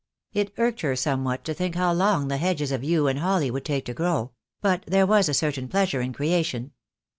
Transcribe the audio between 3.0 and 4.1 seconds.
and holly would take to